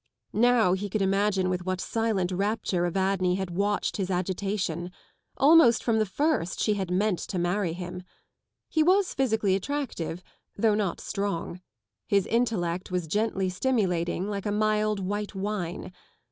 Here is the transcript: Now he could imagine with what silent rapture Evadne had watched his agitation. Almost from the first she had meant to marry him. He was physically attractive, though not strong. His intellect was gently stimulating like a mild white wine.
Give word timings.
Now 0.33 0.73
he 0.73 0.89
could 0.89 1.03
imagine 1.03 1.47
with 1.47 1.63
what 1.63 1.79
silent 1.79 2.31
rapture 2.31 2.87
Evadne 2.87 3.35
had 3.35 3.51
watched 3.51 3.97
his 3.97 4.09
agitation. 4.09 4.91
Almost 5.37 5.83
from 5.83 5.99
the 5.99 6.07
first 6.07 6.59
she 6.59 6.73
had 6.73 6.89
meant 6.89 7.19
to 7.19 7.37
marry 7.37 7.73
him. 7.73 8.01
He 8.67 8.81
was 8.81 9.13
physically 9.13 9.53
attractive, 9.53 10.23
though 10.57 10.73
not 10.73 10.99
strong. 10.99 11.61
His 12.07 12.25
intellect 12.25 12.89
was 12.89 13.05
gently 13.05 13.47
stimulating 13.47 14.27
like 14.27 14.47
a 14.47 14.51
mild 14.51 14.99
white 14.99 15.35
wine. 15.35 15.91